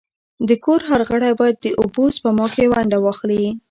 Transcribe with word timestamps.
د 0.47 0.49
کور 0.63 0.79
هر 0.89 1.01
غړی 1.09 1.31
باید 1.39 1.57
د 1.61 1.67
اوبو 1.81 2.03
سپما 2.15 2.47
کي 2.55 2.65
ونډه 2.71 2.97
واخلي. 3.01 3.43